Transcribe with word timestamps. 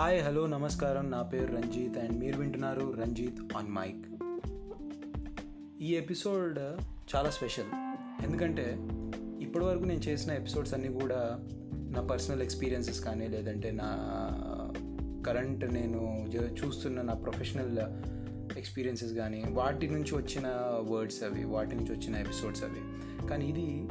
Hi 0.00 0.22
hello 0.22 0.46
నమస్కారం. 0.46 1.10
నా 1.10 1.22
పేరు 1.22 1.46
రంజిత్ 1.46 1.98
అండ్ 1.98 2.18
మీరు 2.18 2.38
వింటున్నారు 2.38 2.94
రంజిత్ 3.00 3.56
ఆన్ 3.56 3.68
మైక్ 3.68 4.06
ఈ 5.82 5.94
ఎపిసోడ్ 5.94 6.58
చాలా 7.16 7.30
స్పెషల్ 7.30 7.64
ఎందుకంటే 8.24 8.76
ఇప్పటివరకు 9.40 9.82
నేను 9.82 10.00
చేసిన 10.00 10.32
ఎపిసోడ్స్ 10.32 10.74
అన్నీ 10.74 10.88
కూడా 10.88 11.38
నా 11.74 12.02
పర్సనల్ 12.02 12.42
ఎక్స్పీరియన్సెస్ 12.42 13.00
కానీ 13.00 13.28
లేదంటే 13.28 13.70
నా 13.70 13.96
కరెంట్ 15.26 15.74
నేను 15.74 16.26
చూస్తున్న 16.36 17.02
నా 17.02 17.14
ప్రొఫెషనల్ 17.14 17.78
ఎక్స్పీరియన్సెస్ 18.58 19.12
కానీ 19.12 19.44
వాటి 19.50 19.88
నుంచి 19.88 20.16
వచ్చిన 20.16 20.48
వర్డ్స్ 20.90 21.22
అవి 21.22 21.44
వాటి 21.44 21.76
నుంచి 21.76 21.92
వచ్చిన 21.92 22.16
ఎపిసోడ్స్ 22.16 22.64
అవి. 22.64 22.80
కానీ 23.26 23.46
ఇది 23.46 23.88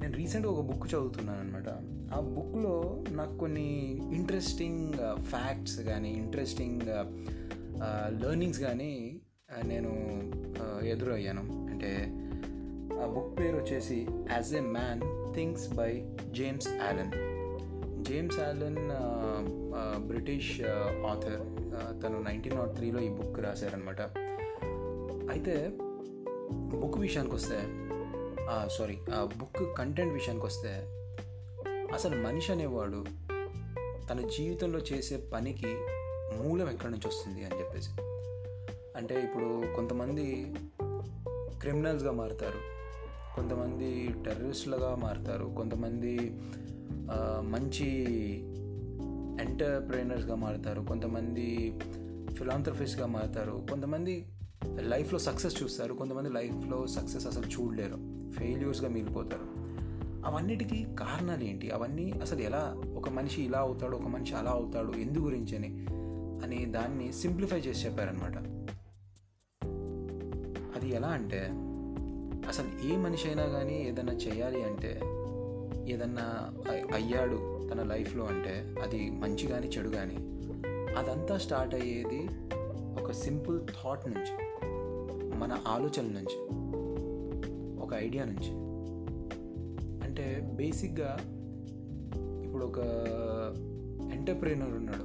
నేను 0.00 0.12
రీసెంట్గా 0.12 0.52
ఒక 0.52 0.64
బుక్ 0.64 0.88
చదువుతున్నాను 0.88 1.40
అనమాట 1.40 1.97
ఆ 2.14 2.20
బుక్లో 2.20 3.04
నాకు 3.10 3.38
కొన్ని 3.38 3.66
ఇంట్రెస్టింగ్ 4.14 4.94
ఫ్యాక్ట్స్ 5.22 5.80
కానీ 5.80 6.10
ఇంట్రెస్టింగ్ 6.10 6.80
లెర్నింగ్స్ 8.22 8.58
కానీ 8.58 9.20
నేను 9.64 9.90
ఎదురయ్యాను. 10.84 11.42
అంటే 11.70 11.90
ఆ 13.02 13.06
బుక్ 13.06 13.38
పేరు 13.38 13.56
వచ్చేసి 13.56 14.06
as 14.32 14.54
a 14.54 14.60
man 14.60 15.00
things 15.34 15.74
by 15.74 16.04
James 16.30 16.68
Allen 16.68 17.12
James 18.04 18.38
Allen 18.38 18.76
British 20.06 20.62
author 21.06 21.40
nineteen 22.02 22.22
nought 22.22 22.54
not 22.54 22.74
త్రీలో 22.76 23.00
ఈ 23.00 23.08
బుక్ 23.08 23.38
రాశారనమాట 23.40 24.00
అయితే 25.30 25.72
బుక్ 26.80 26.98
విషయానికి 26.98 27.34
వస్తే 27.34 27.58
సారీ 28.78 28.98
ఆ 29.14 29.28
బుక్ 29.36 29.78
కంటెంట్ 29.78 30.14
విషయానికి 30.14 30.46
వస్తే 30.46 30.94
అసలు 31.92 32.22
మనిషి 32.22 32.52
అనేవాడు 32.52 33.04
తన 34.10 34.28
జీవితంలో 34.36 34.78
చేసే 34.78 35.16
పనికి 35.16 35.76
మూలం 36.38 36.70
ఎక్కడి 36.70 36.92
నుంచి 36.92 37.08
వస్తుంది 37.08 37.44
అని 37.44 37.58
చెప్పేసి. 37.58 37.90
అంటే 38.96 39.22
ఇప్పుడు 39.22 39.76
కొంతమంది 39.76 40.54
క్రిమినల్స్గా 41.58 42.12
మారుతారు 42.12 42.78
కొంతమంది 43.36 44.14
టెర్రరిస్టులుగా 44.24 44.94
మారుతారు 44.94 45.54
కొంతమంది 45.56 46.18
మంచి 47.40 47.88
ఎంటర్ప్రైనర్స్గా 49.44 50.34
మారుతారు 50.34 50.82
కొంతమంది 50.82 51.78
ఫిలాంథ్రఫిస్ట్గా 52.34 53.06
మారుతారు 53.06 53.66
కొంతమంది 53.70 54.26
లైఫ్లో 54.80 55.18
సక్సెస్ 55.18 55.62
చూస్తారు 55.62 55.94
కొంతమంది 55.94 56.30
లైఫ్లో 56.30 56.86
సక్సెస్ 56.86 57.26
అసలు 57.26 57.46
చూడలేరు 57.46 57.96
ఫెయిల్యూర్స్గా 58.38 58.88
మిగిలిపోతారు. 58.88 59.57
అవన్నిటికీ 60.26 60.86
కారణాలు 60.98 61.44
ఏంటి 61.44 61.70
అవన్నీ 61.70 62.10
అసలు 62.10 62.40
ఎలా 62.40 62.76
ఒక 62.96 63.08
మనిషి 63.08 63.42
ఇలా 63.42 63.58
అవుతాడు 63.58 63.96
ఒక 63.96 64.08
మనిషి 64.08 64.34
అలా 64.34 64.50
అవుతాడు 64.50 64.92
ఎందు 64.92 65.18
గురించి 65.18 65.56
అని 65.56 65.86
అని 66.44 66.66
దాన్ని 66.66 67.12
సింప్లిఫై 67.12 67.58
చేసి 67.58 67.86
చెప్పారనమాట 67.86 68.38
అది 70.76 70.88
ఎలా 70.88 71.08
అంటే 71.08 71.40
అసలు 72.48 72.92
ఏ 72.92 72.96
మనిషి 72.96 73.26
అయినా 73.26 73.46
కానీ 73.46 73.74
ఏదైనా 73.74 74.12
చేయాలి 74.12 74.62
అంటే 74.62 75.00
ఏదన్నా 75.92 76.52
అయ్యాడు 76.94 77.68
తన 77.68 77.82
లైఫ్లో 77.82 78.24
అంటే 78.24 78.74
అది 78.82 79.10
మంచి 79.10 79.46
కానీ 79.46 79.66
చెడు 79.66 79.88
కానీ 79.88 80.14
అదంతా 80.94 81.38
స్టార్ట్ 81.38 81.74
అయ్యేది 81.74 82.28
ఒక 83.02 83.12
సింపుల్ 83.12 83.60
థాట్ 83.60 84.08
నుంచి 84.08 84.34
మన 85.36 85.58
ఆలోచన 85.66 86.02
నుంచి 86.02 86.38
ఒక 87.80 87.94
ఐడియా 87.94 88.24
నుంచి. 88.24 88.67
అంటే 90.18 90.52
బేసిక్గా 90.54 91.16
ఇప్పుడు 92.44 92.64
ఒక 92.64 92.78
ఎంటర్ప్రైనర్ 94.12 94.70
ఉన్నాడు. 94.70 95.04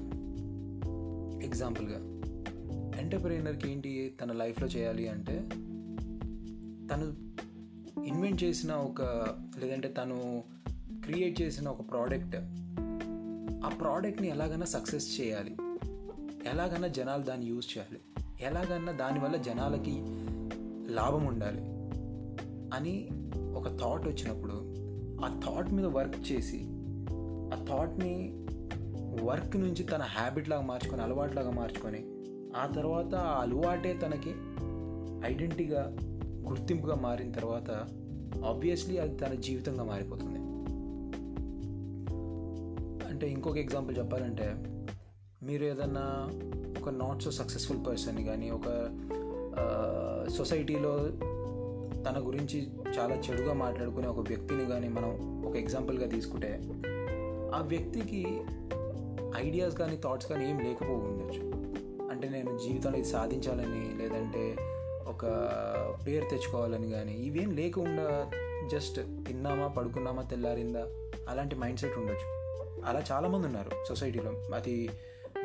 ఎగ్జాంపుల్గా 1.45 1.98
ఎంటర్ప్రైనర్కి 3.02 3.71
ఏంటి 3.71 4.14
తన 4.21 4.32
లైఫ్లో 4.32 4.67
చేయాలి 4.67 5.08
అంటే 5.08 5.49
తను 6.93 7.05
ఇన్వెంట్ 8.04 8.43
చేసిన 8.43 8.73
ఒక 8.73 9.02
లేదంటే 9.58 9.88
తను 9.88 10.43
క్రియేట్ 11.04 11.42
చేసిన 11.42 11.67
ఒక 11.67 11.89
ప్రోడక్ట్ 11.92 12.36
ఆ 13.65 13.77
ప్రోడక్ట్ని 13.82 14.27
ఎలాగైనా 14.27 14.65
సక్సెస్ 14.65 15.21
చేయాలి. 15.21 15.55
ఎలాగైనా 16.49 16.88
జనాలు 16.88 17.23
దాన్ని 17.23 17.45
యూజ్ 17.45 17.77
చేయాలి. 17.77 17.99
ఎలాగన్నా 18.45 18.92
దానివల్ల 18.92 19.36
జనాలకి 19.36 19.95
లాభం 20.93 21.26
ఉండాలి 21.26 21.61
అని 22.76 23.08
ఒక 23.54 23.67
థాట్ 23.67 24.08
వచ్చినప్పుడు 24.08 24.73
ఆ 25.23 25.42
థాట్ 25.45 25.72
మీద 25.72 25.86
వర్క్ 25.86 26.32
చేసి 26.32 26.60
ఆ 27.56 27.66
థాట్ని 27.70 28.32
వర్క్ 29.23 29.58
నుంచి 29.58 29.84
తన 29.84 30.02
హ్యాబిట్ 30.02 30.50
లాగా 30.50 30.61
మార్చుకొని 30.61 31.02
అలవాటులాగా 31.02 31.52
మార్చుకొని 31.52 32.06
ఆ 32.58 32.66
తర్వాత 32.66 33.16
ఆ 33.16 33.42
అలవాటే 33.42 33.94
తనకి 33.94 34.30
ఐడెంటిటీగా 35.33 35.98
గుర్తింపుగా 36.50 36.95
మారిన 36.95 37.32
తర్వాత 37.32 37.72
ఆబ్వియస్లీ 38.45 38.98
అది 38.98 39.16
తన 39.16 39.33
జీవితంగా 39.33 39.83
మారిపోతుంది. 39.83 40.39
అంటే 43.08 43.30
ఇంకొక 43.30 43.58
ఎగ్జాంపుల్ 43.58 43.98
చెప్పాలంటే 43.98 44.56
మీరు 45.44 45.66
ఏదన్నా 45.66 46.30
ఒక 46.82 46.89
నాట్ 46.89 47.23
సో 47.23 47.32
సక్సెస్ఫుల్ 47.32 47.86
పర్సన్ 47.88 48.26
కానీ 48.26 48.50
ఒక 48.50 48.67
సొసైటీలో 50.30 51.10
తన 52.05 52.27
గురించి 52.27 52.67
చాలా 52.99 53.15
చెడుగా 53.15 53.53
మాట్లాడుకునే 53.53 54.08
ఒక 54.08 54.19
వ్యక్తిని 54.19 54.65
కానీ 54.65 54.87
మనం 54.87 55.43
ఒక 55.45 55.55
ఎగ్జాంపుల్గా 55.55 56.08
తీసుకుంటే 56.08 56.61
ఆ 57.55 57.61
వ్యక్తికి 57.61 58.41
ఐడియాస్ 59.36 59.77
కానీ 59.77 59.97
థాట్స్ 59.97 60.27
కానీ 60.27 60.49
ఏం 60.49 60.59
లేకపో 60.59 60.93
ఉండొచ్చు. 60.93 61.41
అంటే 62.11 62.30
నేను 62.30 62.58
జీవితంలో 62.58 62.97
ఇది 62.97 63.08
సాధించాలని 63.08 63.97
లేదంటే 63.97 64.55
ఒక 65.08 65.25
పేరు 66.08 66.25
తెచ్చుకోవాలని 66.25 66.91
కానీ 66.91 67.14
ఇవేం 67.14 67.52
లేకుండా 67.52 68.31
జస్ట్ 68.71 68.95
తిన్నామా 68.95 69.67
పడుకున్నామా 69.67 70.21
తెల్లారిందా 70.21 70.85
అలాంటి 71.30 71.55
మైండ్ 71.55 71.80
సెట్ 71.80 71.97
ఉండొచ్చు. 71.97 72.43
అలా 72.85 73.03
చాలామంది 73.11 73.47
ఉన్నారు 73.47 73.71
సొసైటీలో 73.89 74.31
అది 74.31 74.89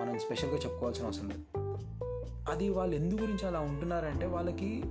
మనం 0.01 0.19
స్పెషల్గా 0.19 0.57
చెప్పుకోవాల్సిన 0.57 1.05
అవసరం 1.05 1.29
లేదు. 1.29 1.59
అది 2.51 2.69
వాళ్ళు 2.69 2.97
ఎందు 2.97 3.15
గురించి 3.15 3.47
అలా 3.47 3.61
ఉంటున్నారంటే 3.61 4.27
వాళ్ళకి 4.27 4.83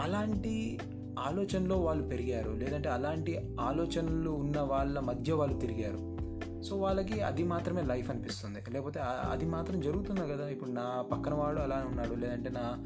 అలాంటి 0.00 0.78
ఆలోచనలో 1.18 1.80
వాళ్ళు 1.80 2.08
పెరిగారు. 2.08 2.50
లేదంటే 2.50 2.88
అలాంటి 2.88 3.56
ఆలోచనలు 3.60 4.30
ఉన్న 4.30 4.60
వాళ్ళ 4.60 4.98
మధ్య 4.98 5.32
వాళ్ళు 5.32 5.58
తిరిగారు. 5.58 6.14
సో 6.62 6.76
వాళ్ళకి 6.76 7.20
అది 7.20 7.42
మాత్రమే 7.42 7.82
లైఫ్ 7.82 8.10
అనిపిస్తుంది. 8.10 8.58
లేకపోతే 8.70 9.00
అది 9.00 9.44
మాత్రం 9.44 9.80
జరుగుతుంది 9.80 10.20
కదా. 10.20 10.48
ఇప్పుడు 10.48 10.70
నా 10.70 11.04
పక్కన 11.12 11.34
వాడు 11.34 11.60
అలా 11.60 11.84
ఉన్నాడు. 11.88 12.14
లేదంటే 12.14 12.50
నా 12.50 12.84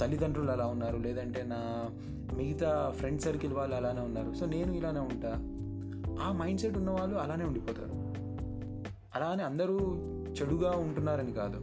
తల్లిదండ్రులు 0.00 0.50
అలా 0.50 0.66
ఉన్నారు. 0.66 0.96
లేదంటే 0.96 1.42
నా 1.42 1.88
మిగతా 2.36 2.92
ఫ్రెండ్ 2.96 3.20
సర్కిల్ 3.20 3.52
వాళ్ళు 3.52 3.76
అలానే 3.76 4.00
ఉన్నారు. 4.00 4.34
సో 4.34 4.46
నేను 4.46 4.72
ఇలానే 4.72 5.00
ఉంటా. 5.00 5.28
ఆ 6.24 6.32
మైండ్ 6.32 6.60
సెట్ 6.60 6.76
ఉన్న 6.76 6.90
వాళ్ళు 6.90 7.16
అలానే 7.16 7.44
ఉండిపోతారు. 7.44 8.10
అలానే 9.14 9.44
అందరూ 9.44 9.78
చెడుగా 10.30 10.70
ఉంటున్నారని 10.70 11.32
కాదు. 11.32 11.58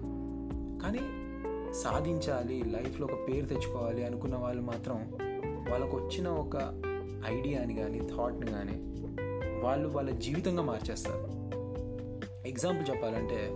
కానీ 0.84 1.00
సాధించాలి 1.84 2.64
లైఫ్లో 2.64 3.08
ఒక 3.08 3.28
పేరు 3.28 3.46
తెచ్చుకోవాలి 3.46 4.06
అనుకున్న 4.06 4.36
వాళ్ళు 4.36 4.62
మాత్రం 4.62 4.96
వాళ్ళకు 5.70 5.98
వచ్చిన 5.98 6.28
ఒక 6.28 6.56
ఐడియాని 7.28 7.76
కానీ 7.76 8.00
థాట్ని 8.00 8.52
కానీ 8.52 8.84
వాళ్ళు 9.64 9.90
వాళ్ళ 9.90 10.10
జీవితంగా 10.10 10.62
మార్చేస్తారు. 10.62 11.28
ఎగ్జాంపుల్ 12.48 12.90
చెప్పాలంటే 12.90 13.50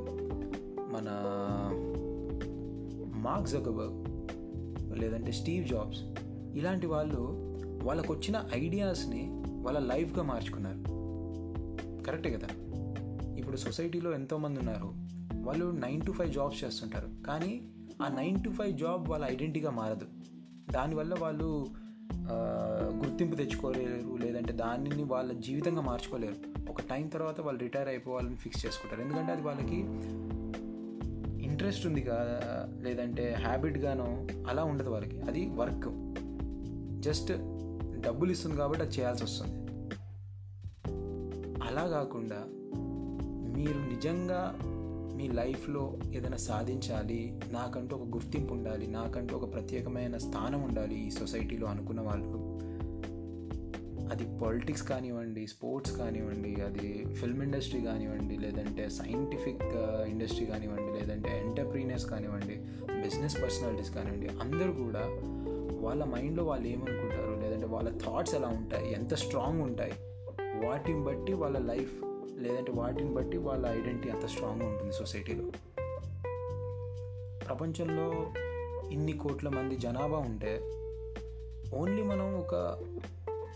మన 0.91 1.05
మార్క్ 3.15 3.49
జకబర్గ్ 3.49 4.05
లేదంటే 4.99 5.31
స్టీవ్ 5.31 5.67
జాబ్స్ 5.67 5.99
ఇలాంటి 6.55 6.87
వాళ్ళు 6.87 7.19
వాళ్ళకు 7.83 8.13
వచ్చిన 8.13 8.45
ఐడియాస్ని 8.55 9.43
వాళ్ళ 9.61 9.79
లైఫ్గా 9.79 10.23
మార్చుకున్నారు. 10.23 10.77
కరెక్టే 12.03 12.31
కదా? 12.31 12.47
ఇప్పుడు 13.37 13.57
సొసైటీలో 13.57 14.13
ఎంతోమంది 14.13 14.59
ఉన్నారు. 14.59 14.93
వాళ్ళు 15.41 15.71
నైన్ 15.71 16.01
టు 16.05 16.11
ఫైవ్ 16.11 16.33
జాబ్స్ 16.33 16.63
చేస్తుంటారు. 16.63 17.09
కానీ 17.27 17.70
ఆ 18.01 18.07
నైన్ 18.07 18.43
టు 18.43 18.49
ఫైవ్ 18.49 18.77
జాబ్ 18.77 19.09
వాళ్ళ 19.09 19.25
ఐడెంటిటీగా 19.25 19.71
మారదు. 19.71 20.05
దానివల్ల 20.71 21.15
వాళ్ళు 21.19 21.67
గుర్తింపు 22.93 23.35
తెచ్చుకోలేరు 23.35 24.15
లేదంటే 24.15 24.53
దానిని 24.53 25.03
వాళ్ళ 25.03 25.33
జీవితంగా 25.33 25.81
మార్చుకోలేరు. 25.81 26.35
ఒక 26.71 26.81
టైం 26.81 27.07
తర్వాత 27.07 27.41
వాళ్ళు 27.41 27.59
రిటైర్ 27.59 27.87
అయిపోవాలని 27.87 28.35
ఫిక్స్ 28.35 28.65
చేసుకుంటారు. 28.65 29.01
ఎందుకంటే 29.01 29.31
అది 29.31 29.41
వాళ్ళకి 29.41 29.75
ఇంట్రెస్ట్ 31.43 31.87
ఉంది 31.87 32.01
కదా 32.01 32.69
లేదంటే 32.81 33.35
హ్యాబిట్గానో 33.39 34.27
అలా 34.49 34.63
ఉండదు 34.63 34.89
వాళ్ళకి. 34.89 35.21
అది 35.21 35.49
వర్క్. 35.49 35.89
జస్ట్ 37.01 37.31
డబ్బులు 38.01 38.31
ఇస్తుంది 38.31 38.57
కాబట్టి 38.57 38.83
అది 38.83 38.99
చేయాల్సి 38.99 39.23
వస్తుంది. 39.23 39.55
అలా 41.63 41.87
కాకుండా 41.87 42.43
మీరు 43.55 43.77
నిజంగా 43.77 44.55
మీ 45.21 45.27
లైఫ్లో 45.27 45.97
ఏదైనా 46.15 46.37
సాధించాలి 46.37 47.33
నాకంటూ 47.51 47.95
ఒక 47.95 48.15
గుర్తింపు 48.15 48.53
ఉండాలి 48.53 48.87
నాకంటూ 48.87 49.37
ఒక 49.37 49.53
ప్రత్యేకమైన 49.53 50.17
స్థానం 50.17 50.61
ఉండాలి 50.63 51.07
ఈ 51.07 51.11
సొసైటీలో 51.11 51.67
అనుకున్న 51.67 52.01
వాళ్ళు. 52.01 52.29
అది 54.11 54.39
పాలిటిక్స్ 54.41 54.83
కానివ్వండి 54.83 55.47
స్పోర్ట్స్ 55.47 55.97
కానివ్వండి 55.97 56.61
అది 56.61 57.13
ఫిల్మ్ 57.13 57.43
ఇండస్ట్రీ 57.43 57.81
కానివ్వండి 57.81 58.37
లేదంటే 58.37 58.89
సైంటిఫిక్ 58.89 59.63
ఇండస్ట్రీ 60.07 60.45
కానివ్వండి 60.45 60.99
లేదంటే 60.99 61.41
ఎంటర్ప్రీనర్స్ 61.47 62.05
కానివ్వండి 62.05 62.55
బిజినెస్ 63.03 63.41
పర్సనాలిటీస్ 63.43 63.89
కానివ్వండి 63.89 64.27
అందరూ 64.27 64.73
కూడా 64.73 65.03
వాళ్ళ 65.81 66.03
మైండ్లో 66.03 66.45
వాళ్ళు 66.45 66.67
ఏమనుకుంటారు 66.67 67.41
లేదంటే 67.41 67.65
వాళ్ళ 67.65 67.89
థాట్స్ 67.89 68.35
ఎలా 68.35 68.47
ఉంటాయి 68.47 68.93
ఎంత 68.93 69.13
స్ట్రాంగ్ 69.13 69.61
ఉంటాయి 69.61 69.93
వాటిని 70.67 71.03
బట్టి 71.03 71.33
వాళ్ళ 71.33 71.57
లైఫ్ 71.57 72.03
లేదంటే 72.37 72.71
వాటిని 72.71 73.13
బట్టి 73.13 73.37
వాళ్ళ 73.37 73.67
ఐడెంటిటీ 73.67 74.09
అంత 74.09 74.25
స్ట్రాంగ్ 74.25 74.61
ఉంటుంది 74.61 74.93
సొసైటీలో. 74.93 75.45
ప్రపంచంలో 77.47 78.13
ఇన్ని 78.91 79.11
కోట్ల 79.11 79.49
మంది 79.49 79.77
జనాభా 79.77 80.17
ఉంటే 80.17 80.61
ఓన్లీ 81.77 82.03
మనం 82.03 82.39
ఒక 82.39 82.55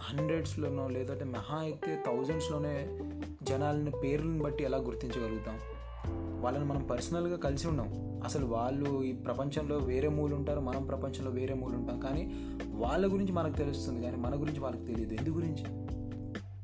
హండ్రెడ్స్లోనో 0.02 0.88
లేదంటే 0.88 1.26
మహా 1.26 1.58
అయితే 1.58 2.04
థౌజండ్స్లోనే 2.08 3.00
జనాలని 3.44 3.92
పేర్లను 3.92 4.44
బట్టి 4.44 4.64
ఎలా 4.64 4.78
గుర్తించగలుగుతాం? 4.78 5.60
వాళ్ళని 6.42 6.66
మనం 6.66 6.84
పర్సనల్గా 6.84 7.38
కలిసి 7.38 7.68
ఉన్నాం 7.68 8.22
అసలు 8.24 8.46
వాళ్ళు 8.46 9.04
ఈ 9.04 9.12
ప్రపంచంలో 9.12 9.78
వేరే 9.78 10.08
మూలు 10.08 10.36
ఉంటారు 10.36 10.60
మనం 10.60 10.86
ప్రపంచంలో 10.86 11.32
వేరే 11.32 11.54
మూలు 11.54 11.78
ఉంటాం. 11.78 12.00
కానీ 12.00 12.34
వాళ్ళ 12.72 13.14
గురించి 13.14 13.32
మనకు 13.32 13.58
తెలుస్తుంది 13.58 14.04
కానీ 14.04 14.18
మన 14.18 14.42
గురించి 14.42 14.60
వాళ్ళకి 14.60 14.86
తెలియదు. 14.86 15.14
ఎందు 15.14 15.30
గురించి? 15.30 15.66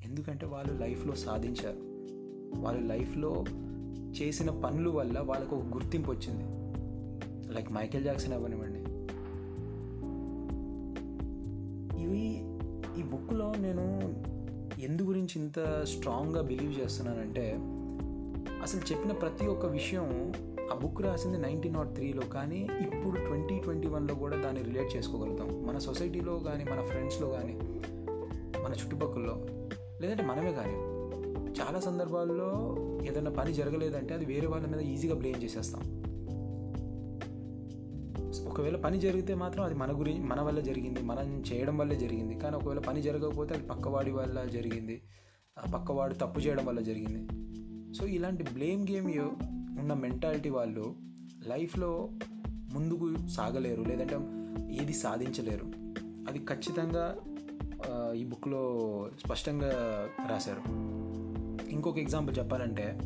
ఎందుకంటే 0.09 0.45
వాళ్ళు 0.45 0.73
లైఫ్లో 0.73 1.15
సాధించారు. 1.15 1.90
వాళ్ళు 2.55 2.87
లైఫ్లో 2.87 3.45
చేసిన 4.21 4.49
పనుల 4.49 4.87
వల్ల 4.87 5.19
వాళ్ళకు 5.19 5.55
ఒక 5.55 5.63
గుర్తింపు 5.63 6.11
వచ్చింది. 6.11 6.43
లైక్ 7.53 7.71
మైకేల్ 7.71 8.03
జాక్సన్ 8.03 8.33
అవ్వనివ్వండి. 8.33 8.79
ఇవి 12.03 12.37
ఈ 12.99 13.03
బుక్లో 13.03 13.53
నేను 13.57 14.15
ఎందు 14.81 15.01
గురించి 15.01 15.41
ఇంత 15.41 15.83
స్ట్రాంగ్గా 15.83 16.41
బిలీవ్ 16.41 16.79
చేస్తున్నానంటే 16.79 17.51
అసలు 18.61 18.79
చెప్పిన 18.79 19.11
ప్రతి 19.11 19.47
ఒక్క 19.47 19.65
విషయం 19.65 20.33
ఆ 20.71 20.75
బుక్ 20.75 21.01
రాసింది 21.01 21.37
నైన్టీన్ 21.37 21.73
నాట్ 21.73 21.93
త్రీలో 21.93 22.21
కానీ 22.21 22.67
ఇప్పుడు 22.79 23.15
ట్వంటీ 23.15 23.59
ట్వంటీ 23.59 23.87
వన్లో 23.87 24.15
కూడా 24.15 24.37
దాన్ని 24.37 24.63
రిలేట్ 24.63 24.97
చేసుకోగలుగుతాం. 24.97 25.65
మన 25.67 25.77
సొసైటీలో 25.77 26.39
కానీ 26.39 26.63
మన 26.63 26.85
ఫ్రెండ్స్లో 26.85 27.29
కానీ 27.29 27.53
మన 28.63 28.71
చుట్టుపక్కల్లో 28.71 29.45
లేదంటే 30.01 30.23
మనమే 30.23 30.51
కానీ. 30.53 30.90
చాలా 31.59 31.79
సందర్భాల్లో 31.79 32.77
ఏదైనా 33.05 33.31
పని 33.31 33.53
జరగలేదంటే 33.53 34.13
అది 34.13 34.25
వేరే 34.25 34.47
వాళ్ళ 34.47 34.67
మీద 34.67 34.81
ఈజీగా 34.81 35.15
బ్లేమ్ 35.15 35.43
చేసేస్తాం. 35.43 36.01
ఒకవేళ 38.47 38.75
పని 38.75 38.99
జరిగితే 38.99 39.35
మాత్రం 39.35 39.63
అది 39.63 39.75
మన 39.75 39.99
గురించి 39.99 40.19
మన 40.19 40.41
వల్ల 40.41 40.59
జరిగింది 40.59 41.01
మనం 41.01 41.43
చేయడం 41.53 41.77
వల్లే 41.77 41.95
జరిగింది. 41.95 42.35
కానీ 42.35 42.55
ఒకవేళ 42.55 42.79
పని 42.79 43.01
జరగకపోతే 43.01 43.53
అది 43.53 43.67
పక్కవాడి 43.67 44.11
వల్ల 44.11 44.43
జరిగింది 44.43 45.01
ఆ 45.59 45.71
పక్కవాడు 45.71 46.13
తప్పు 46.13 46.39
చేయడం 46.39 46.65
వల్ల 46.65 46.79
జరిగింది. 46.79 47.27
సో 47.95 48.05
ఇలాంటి 48.05 48.43
బ్లేమ్ 48.43 48.87
గేమ్ 48.91 49.21
ఉన్న 49.79 49.93
మెంటాలిటీ 49.93 50.49
వాళ్ళు 50.49 50.95
లైఫ్లో 51.47 52.09
ముందుకు 52.47 53.27
సాగలేరు. 53.27 53.81
లేదంటే 53.81 54.15
ఏది 54.83 54.93
సాధించలేరు. 54.93 55.65
అది 55.99 56.39
ఖచ్చితంగా 56.39 57.17
ఈ 58.13 58.23
బుక్లో 58.23 58.89
స్పష్టంగా 59.25 59.71
రాశారు. 60.29 61.00
ఇంకొక 61.81 61.97
ఎగ్జాంపుల్ 61.97 62.37
చెప్పాలంటే 62.37 62.97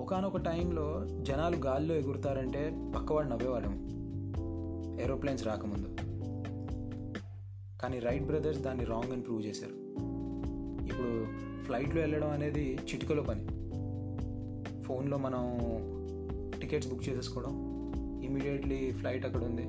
ఒకనొక 0.00 0.36
టైంలో 0.36 1.06
జనాలు 1.22 1.56
గాల్లో 1.56 1.94
ఎగురుతారంటే 1.94 2.72
పక్కవాడు 2.96 3.28
నవ్వేవాడము 3.28 3.74
ఏరోప్లేన్స్ 5.02 5.46
రాకముందు. 5.46 5.88
కానీ 7.80 7.98
రైట్ 7.98 8.24
బ్రదర్స్ 8.24 8.60
దాన్ని 8.60 8.84
రాంగ్ 8.84 9.12
అని 9.12 9.22
ప్రూవ్ 9.22 9.46
చేశారు. 9.46 9.74
ఇప్పుడు 10.86 11.26
ఫ్లైట్లో 11.64 12.00
వెళ్ళడం 12.00 12.30
అనేది 12.30 12.74
చిటికలో 12.74 13.22
పని. 13.22 13.46
ఫోన్లో 14.82 15.16
మనం 15.16 15.44
టికెట్స్ 16.60 16.88
బుక్ 16.88 17.08
చేసేసుకోవడం 17.08 17.54
ఇమీడియట్లీ 18.24 18.90
ఫ్లైట్ 18.90 19.26
అక్కడ 19.26 19.44
ఉంది 19.44 19.62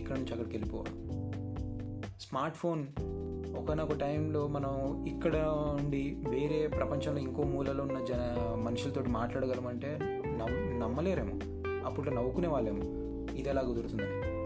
ఇక్కడ 0.00 0.16
నుంచి 0.16 0.32
అక్కడికి 0.32 0.56
వెళ్ళిపోవడం. 0.56 0.92
స్మార్ట్ 2.20 2.56
ఫోన్ 2.56 2.86
ఒకనొక 3.58 3.92
టైంలో 3.92 4.46
మనం 4.46 5.04
ఇక్కడ 5.08 5.36
ఉండి 5.80 6.16
వేరే 6.28 6.66
ప్రపంచంలో 6.66 7.20
ఇంకో 7.20 7.42
మూలలో 7.42 7.84
ఉన్న 7.84 8.04
జన 8.04 8.34
మనుషులతో 8.58 9.02
మాట్లాడగలమంటే 9.08 9.98
నమ్ 10.26 10.80
నమ్మలేరేమో. 10.80 11.34
అప్పుడు 11.86 12.10
నవ్వుకునే 12.10 12.48
వాళ్ళేమో. 12.48 12.82
ఇది 13.36 13.48
ఎలా 13.48 13.62
కుదురుతుందని 13.62 14.38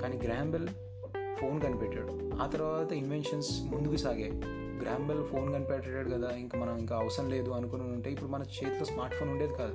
కానీ 0.00 0.16
గ్రాంబెల్ 0.16 0.68
ఫోన్ 1.36 1.60
కనిపెట్టాడు. 1.60 2.30
ఆ 2.42 2.46
తర్వాత 2.46 2.92
ఇన్వెన్షన్స్ 2.92 3.62
ముందుకు 3.62 3.96
సాగాయి. 3.96 4.32
గ్రాంబెల్ 4.82 5.24
ఫోన్ 5.24 5.52
కనిపెట్టాడు 5.52 6.10
కదా 6.10 6.30
ఇంకా 6.30 6.58
మనం 6.58 6.78
ఇంకా 6.78 6.96
అవసరం 6.96 7.30
లేదు 7.30 7.50
అనుకుని 7.50 7.82
ఉంటే 7.82 8.12
ఇప్పుడు 8.12 8.30
మన 8.30 8.42
చేతిలో 8.42 8.84
స్మార్ట్ 8.84 9.16
ఫోన్ 9.16 9.30
ఉండేది 9.30 9.54
కాదు. 9.54 9.74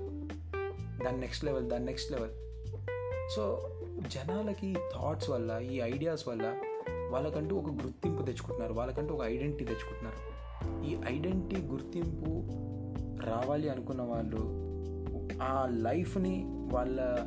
దాని 1.06 1.20
నెక్స్ట్ 1.20 1.46
లెవెల్ 1.46 1.66
దాని 1.66 1.86
నెక్స్ట్ 1.86 2.12
లెవెల్. 2.12 2.32
సో 3.36 3.70
జనాలకి 4.08 4.74
థాట్స్ 4.74 5.30
వల్ల 5.30 5.60
ఈ 5.72 5.80
ఐడియాస్ 5.80 6.28
వల్ల 6.28 6.56
వాళ్ళకంటూ 7.12 7.56
ఒక 7.56 7.69
గుర్తింపు 7.69 8.24
తెచ్చుకుంటున్నారు 8.24 8.74
వాళ్ళకంటూ 8.74 9.15
ఒక 9.15 9.24
ఐడెంటిటీ 9.24 9.65
తెచ్చుకుంటున్నారు. 9.65 10.38
ఈ 10.86 11.15
ఐడెంటిటీ 11.15 11.62
గుర్తింపు 11.62 12.31
రావాలి 13.25 13.69
అనుకున్న 13.69 14.01
వాళ్ళు 14.01 14.68
ఆ 15.44 15.68
లైఫ్ని 15.71 16.44
వాళ్ళ 16.48 17.18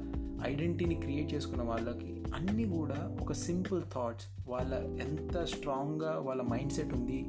ఐడెంటిటీని 0.47 0.95
క్రియేట్ 0.95 1.35
చేసుకున్న 1.35 1.63
వాళ్ళకి 1.63 2.25
అన్నీ 2.35 2.65
కూడా 2.65 3.17
ఒక 3.23 3.33
సింపుల్ 3.33 3.83
థాట్స్. 3.95 4.27
వాళ్ళ 4.49 4.75
ఎంత 4.75 5.45
స్ట్రాంగ్గా 5.45 6.19
వాళ్ళ 6.19 6.43
మైండ్ 6.43 6.73
సెట్ 6.73 6.95
ఉంది 6.95 7.27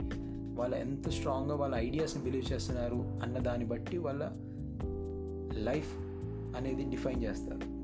వాళ్ళ 0.59 0.75
ఎంత 0.75 1.09
స్ట్రాంగ్గా 1.09 1.55
వాళ్ళ 1.55 1.75
ఐడియాస్ని 1.75 2.23
బిలీవ్ 2.23 2.53
చేస్తున్నారు 2.53 2.95
అన్న 2.95 3.37
దాన్ని 3.37 3.65
బట్టి 3.65 3.97
వాళ్ళ 3.97 4.29
లైఫ్ 5.53 5.95
అనేది 6.57 6.83
డిఫైన్ 6.83 7.23
చేస్తారు. 7.23 7.81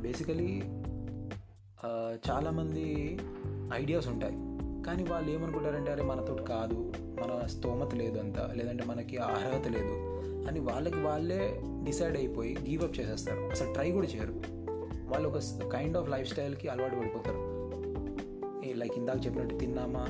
బేసికలీ 0.00 0.62
చాలామంది 2.30 3.18
ఐడియాస్ 3.74 4.08
ఉంటాయి. 4.08 4.32
కానీ 4.84 5.04
వాళ్ళు 5.04 5.30
ఏమనుకుంటారంటే 5.30 5.92
అరే 5.92 6.02
మనతో 6.02 6.34
కాదు. 6.34 6.92
మన 7.00 7.46
స్తోమత 7.46 7.94
లేదు 7.94 8.18
అంత. 8.18 8.40
లేదంటే 8.40 8.84
మనకి 8.84 9.16
అర్హత 9.16 9.68
లేదు. 9.68 9.92
అని 10.48 10.60
వాళ్ళకి 10.60 11.00
వాళ్ళే 11.00 11.60
డిసైడ్ 11.64 12.16
అయిపోయి 12.16 12.56
గివప్ 12.68 13.00
చేసేస్తారు. 13.00 13.40
అసలు 13.40 13.72
ట్రై 13.72 13.92
కూడా 13.92 14.06
చేయరు. 14.06 14.42
వాళ్ళు 15.08 15.28
ఒక 15.28 15.38
కైండ్ 15.72 15.96
ఆఫ్ 15.96 16.10
లైఫ్ 16.10 16.30
స్టైల్కి 16.30 16.68
అలవాటు 16.68 16.96
పడిపోతారు. 16.96 17.56
లైక్ 18.74 18.92
ఇందాక 18.96 19.26
చెప్పినట్టు 19.26 19.54
తిన్నామా 19.54 20.04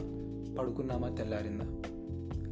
పడుకున్నామా 0.59 1.09
తెల్లారిందా. 1.09 1.65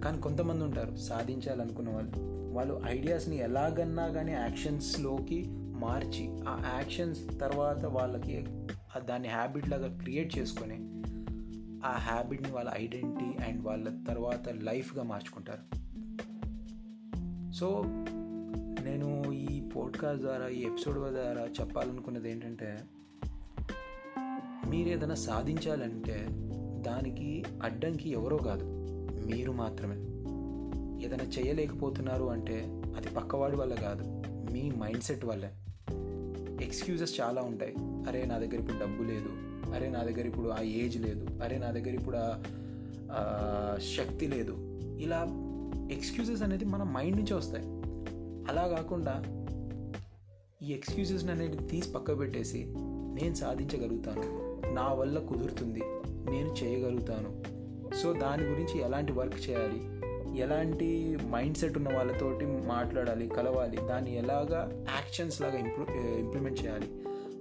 కానీ 0.01 0.21
కొంతమంది 0.21 0.65
ఉంటారు 0.65 0.97
సాధించాలనుకున్న 0.97 1.91
వాళ్ళు. 1.91 2.13
వాళ్ళు 2.55 2.83
ఐడియాస్ని 2.87 3.39
ఎలాగన్నా 3.39 4.09
కానీ 4.09 4.33
యాక్షన్స్లోకి 4.33 5.45
మార్చి 5.51 6.31
ఆ 6.49 6.73
యాక్షన్స్ 6.75 7.41
తర్వాత 7.41 7.85
వాళ్ళకి 7.85 8.47
దాన్ని 8.99 9.29
హ్యాబిట్ 9.29 9.69
లాగా 9.69 9.99
క్రియేట్ 9.99 10.39
చేసుకొని 10.39 10.75
ఆ 11.87 11.93
హ్యాబిట్ని 11.93 12.53
వాళ్ళ 12.53 12.71
ఐడెంటిటీ 12.75 13.45
అండ్ 13.45 13.65
వాళ్ళ 13.65 14.05
తర్వాత 14.09 14.49
లైఫ్గా 14.49 15.03
మార్చుకుంటారు. 15.03 15.85
సో 17.53 17.83
నేను 18.85 19.33
ఈ 19.33 19.61
పోడ్కాస్ట్ 19.61 20.23
ద్వారా 20.23 20.49
ఈ 20.49 20.63
ఎపిసోడ్ 20.63 20.99
ద్వారా 20.99 21.47
చెప్పాలనుకున్నది 21.61 22.31
ఏంటంటే 22.31 22.85
మీరు 24.69 24.89
ఏదైనా 24.89 25.15
సాధించాలంటే 25.15 26.27
దానికి 26.83 27.45
అడ్డంకి 27.63 28.11
ఎవరో 28.11 28.37
కాదు 28.37 28.65
మీరు 29.27 29.53
మాత్రమే. 29.53 29.97
ఏదైనా 31.05 31.25
చేయలేకపోతున్నారు 31.25 32.25
అంటే 32.25 32.83
అది 32.97 33.09
పక్కవాడి 33.09 33.57
వల్ల 33.57 33.75
కాదు 33.75 34.23
మీ 34.53 34.71
మైండ్ 34.71 35.03
సెట్ 35.03 35.25
వల్లే. 35.25 35.53
ఎక్స్క్యూజెస్ 36.63 37.21
చాలా 37.21 37.43
ఉంటాయి. 37.43 37.75
అరే 37.79 38.25
నా 38.25 38.39
దగ్గర 38.39 38.55
ఇప్పుడు 38.55 38.79
డబ్బు 38.79 39.03
లేదు. 39.03 39.29
అరే 39.75 39.89
నా 39.89 40.03
దగ్గర 40.03 40.27
ఇప్పుడు 40.27 40.49
ఆ 40.49 40.63
ఏజ్ 40.63 40.97
లేదు. 41.01 41.27
అరే 41.43 41.59
నా 41.59 41.71
దగ్గర 41.71 41.89
ఇప్పుడు 41.89 42.17
ఆ 43.13 43.79
శక్తి 43.97 44.27
లేదు. 44.27 44.81
ఇలా 45.01 45.27
ఎక్స్క్యూజెస్ 45.93 46.43
అనేది 46.43 46.65
మన 46.65 46.83
మైండ్ 46.83 47.17
నుంచి 47.17 47.35
వస్తాయి. 47.35 47.65
అలా 48.49 48.69
కాకుండా 48.69 49.23
ఈ 50.63 50.73
ఎక్స్క్యూజెస్ని 50.73 51.31
అనేది 51.31 51.57
తీసి 51.57 51.93
పక్క 51.93 52.19
పెట్టేసి 52.19 52.65
నేను 53.15 53.35
సాధించగలుగుతాను. 53.35 54.61
నా 54.75 54.93
వల్ల 54.93 55.19
కుదురుతుంది. 55.19 55.83
నేను 56.31 56.65
చేయగలుగుతాను. 56.65 57.55
సో 57.97 58.13
దాని 58.13 58.43
గురించి 58.43 58.81
ఎలాంటి 58.81 59.13
వర్క్ 59.13 59.51
చేయాలి? 59.51 59.94
ఎలాంటి 60.39 61.19
మైండ్ 61.31 61.57
సెట్ 61.57 61.77
ఉన్న 61.77 61.97
వాళ్ళతోటి 61.97 62.47
మాట్లాడాలి 62.47 63.29
కలవాలి 63.29 63.77
దాన్ని 63.77 64.17
ఎలాగా 64.17 64.71
యాక్షన్స్ 64.91 65.41
లాగా 65.41 65.59
ఇంప్రూ 65.59 65.87
ఇంప్లిమెంట్ 65.95 66.65
చేయాలి 66.65 66.87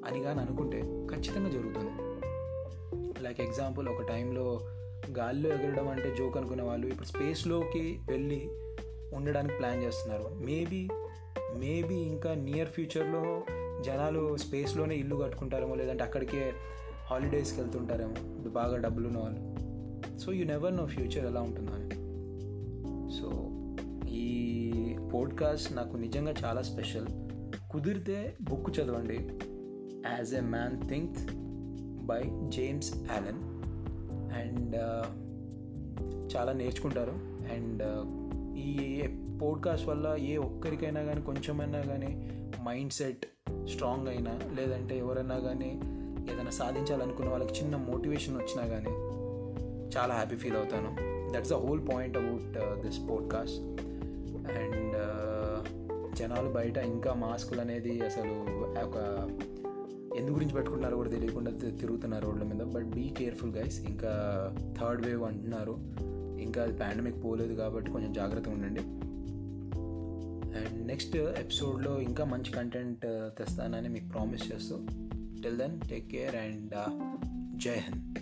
అని 0.06 0.24
కానీ 0.24 0.40
అనుకుంటే 0.40 0.82
ఖచ్చితంగా 0.82 1.50
జరుగుతుంది. 1.50 1.92
లైక్ 3.24 3.42
ఎగ్జాంపుల్ 3.42 3.90
ఒక 3.90 4.02
టైంలో 4.02 4.60
గాల్లో 5.18 5.50
ఎగరడం 5.50 5.88
అంటే 5.88 6.16
జోక్ 6.18 6.38
అనుకునే 6.38 6.64
వాళ్ళు 6.64 6.88
ఇప్పుడు 6.88 7.08
స్పేస్లోకి 7.08 8.00
వెళ్ళి 8.10 8.50
ఉండడానికి 9.14 9.58
ప్లాన్ 9.58 9.84
చేస్తున్నారు. 9.84 10.24
మేబీ 10.46 10.88
మేబీ 11.58 11.96
ఇంకా 11.96 12.34
నియర్ 12.34 12.70
ఫ్యూచర్లో 12.70 13.44
జనాలు 13.82 14.38
స్పేస్లోనే 14.38 14.96
ఇల్లు 14.96 15.16
కట్టుకుంటారేమో 15.16 15.76
లేదంటే 15.76 16.04
అక్కడికే 16.04 16.54
హాలిడేస్కి 17.06 17.62
వెళ్తుంటారేమో 17.62 18.16
బాగా 18.50 18.78
డబ్బులు 18.78 19.08
ఉన్న 19.08 19.18
వాళ్ళు. 19.18 19.54
So 20.20 20.32
you 20.32 20.46
never 20.46 20.78
know 20.78 20.86
future 20.86 21.26
ఎలా 21.26 21.42
ఉంటుందో 21.42 21.72
అని. 21.72 22.03
ఈ 24.14 24.98
పోడ్కాస్ట్ 25.14 25.76
నాకు 25.76 25.98
నిజంగా 25.98 26.34
చాలా 26.46 26.62
స్పెషల్ 26.62 27.08
కుదిరితే 27.72 28.36
బుక్ 28.42 28.80
చదవండి. 28.80 29.30
As 30.12 30.34
a 30.34 30.42
man 30.42 30.90
think 30.90 31.18
by 32.06 32.22
James 32.50 32.92
Allen 33.12 33.42
and 34.34 34.76
చాలా 36.36 36.54
నేర్చుకుంటారు. 36.54 37.12
అండ్ 37.54 37.84
uh, 37.84 38.58
ఈ 38.58 39.02
పోడ్కాస్ట్ 39.42 39.88
వల్ల 39.88 40.16
ఏ 40.20 40.38
ఒక్కరికైనా 40.38 41.04
కానీ 41.04 41.22
కొంచెమైనా 41.22 41.82
కానీ 41.82 42.12
మైండ్ 42.64 42.92
సెట్ 42.92 43.26
స్ట్రాంగ్ 43.68 44.08
అయినా 44.08 44.40
లేదంటే 44.58 44.98
ఎవరైనా 44.98 45.40
కానీ 45.40 45.72
ఏదైనా 46.34 46.50
సాధించాలనుకున్న 46.50 47.30
వాళ్ళకి 47.30 47.62
చిన్న 47.62 47.76
మోటివేషన్ 47.76 48.36
వచ్చినా 48.36 48.66
కానీ 48.68 48.94
చాలా 49.98 50.14
హ్యాపీ 50.14 50.36
ఫీల్ 50.36 50.56
అవుతాను. 50.56 51.14
That's 51.34 51.52
the 51.52 51.54
whole 51.54 51.82
point 51.94 52.18
about 52.18 52.82
this 52.88 53.10
podcast 53.10 53.93
and 54.48 54.98
జనాలు 56.16 56.50
బయట 56.50 56.78
ఇంకా 56.78 57.14
మాస్కులు 57.14 57.62
అనేది 57.62 58.06
అసలు 58.06 58.32
ఒక 58.86 58.96
ఎందు 60.18 60.32
గురించి 60.32 60.54
పెట్టుకుంటున్నారో 60.54 60.98
కూడా 60.98 61.10
తెలియకుండా 61.10 61.52
తిరుగుతున్నారు 61.52 62.26
రోడ్ల 62.26 62.44
మీద. 62.44 62.64
బట్ 62.64 62.86
బీ 62.86 63.10
కేర్ఫుల్ 63.10 63.56
గైస్ 63.56 63.82
ఇంకా 63.82 64.12
థర్డ్ 64.80 65.06
వేవ్ 65.06 65.24
అంటున్నారు. 65.24 65.78
ఇంకా 66.42 66.64
అది 66.64 66.74
పాండమిక్ 66.74 67.24
పోలేదు 67.24 67.54
కాబట్టి 67.54 67.92
కొంచెం 67.92 68.14
జాగ్రత్తగా 68.14 68.54
ఉండండి. 68.54 68.80
అండ్ 70.58 70.88
నెక్స్ట్ 70.88 71.16
ఎపిసోడ్లో 71.16 72.00
ఇంకా 72.00 72.26
మంచి 72.26 72.52
కంటెంట్ 72.52 73.02
తెస్తానని 73.38 73.90
మీకు 73.90 74.08
ప్రామిస్ 74.08 74.54
చేస్తూ. 74.54 74.80
Till 75.44 75.58
then 75.58 75.80
take 75.90 76.12
care 76.12 76.36
and 76.36 76.72
జై 77.58 77.76
హింద్. 77.76 78.18